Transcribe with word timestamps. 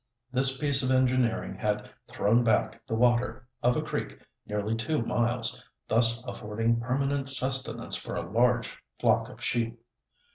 This 0.33 0.57
piece 0.57 0.81
of 0.81 0.89
engineering 0.89 1.53
had 1.53 1.87
"thrown 2.07 2.43
back" 2.43 2.81
the 2.87 2.95
water 2.95 3.45
of 3.61 3.75
a 3.75 3.83
creek 3.83 4.17
nearly 4.47 4.73
two 4.75 5.03
miles, 5.03 5.63
thus 5.87 6.23
affording 6.25 6.79
permanent 6.79 7.29
sustenance 7.29 7.95
for 7.95 8.15
a 8.15 8.27
large 8.31 8.75
flock 8.99 9.29
of 9.29 9.43
sheep. 9.43 9.79